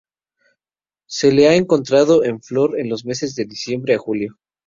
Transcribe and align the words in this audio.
Se 1.07 1.31
le 1.31 1.47
ha 1.47 1.55
encontrado 1.55 2.23
en 2.23 2.41
flor 2.41 2.79
en 2.79 2.89
los 2.89 3.05
meses 3.05 3.35
de 3.35 3.45
diciembre 3.45 3.93
a 3.93 3.99
julio. 3.99 4.39